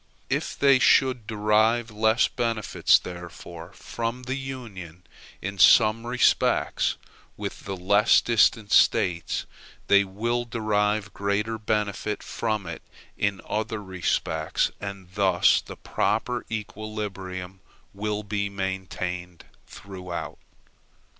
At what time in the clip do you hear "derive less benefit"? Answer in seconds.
1.27-3.01